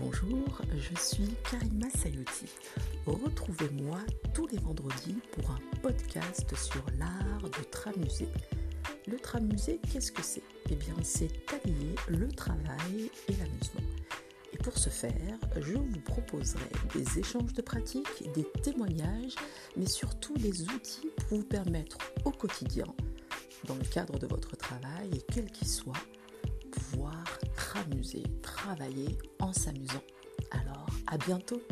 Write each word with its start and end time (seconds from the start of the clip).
Bonjour, 0.00 0.62
je 0.78 0.98
suis 0.98 1.28
Karima 1.50 1.90
Sayouti. 1.90 2.46
Retrouvez-moi 3.04 3.98
tous 4.32 4.46
les 4.46 4.56
vendredis 4.56 5.18
pour 5.32 5.50
un 5.50 5.60
podcast 5.82 6.56
sur 6.56 6.82
l'art 6.98 7.42
de 7.42 7.64
tramuser. 7.70 8.28
Le 9.06 9.18
tramuser, 9.18 9.78
qu'est-ce 9.92 10.10
que 10.10 10.22
c'est? 10.22 10.42
Eh 10.70 10.74
bien, 10.76 10.94
c'est 11.02 11.30
allier 11.52 11.94
le 12.08 12.28
travail 12.28 13.10
et 13.28 13.32
l'amusement. 13.32 13.82
Et 14.54 14.56
pour 14.56 14.78
ce 14.78 14.88
faire, 14.88 15.38
je 15.60 15.74
vous 15.74 16.00
proposerai 16.06 16.70
des 16.94 17.18
échanges 17.18 17.52
de 17.52 17.60
pratiques, 17.60 18.32
des 18.34 18.46
témoignages, 18.62 19.34
mais 19.76 19.86
surtout 19.86 20.34
des 20.38 20.62
outils 20.62 21.10
pour 21.28 21.38
vous 21.38 21.44
permettre 21.44 21.98
au 22.24 22.30
quotidien, 22.30 22.86
dans 23.66 23.76
le 23.76 23.84
cadre 23.84 24.18
de 24.18 24.26
votre 24.26 24.56
travail 24.56 25.10
et 25.14 25.22
quel 25.30 25.50
qu'il 25.50 25.68
soit, 25.68 25.92
tramuser, 27.70 28.24
travailler 28.42 29.16
en 29.38 29.52
s'amusant. 29.52 30.02
Alors, 30.50 30.86
à 31.06 31.16
bientôt 31.18 31.62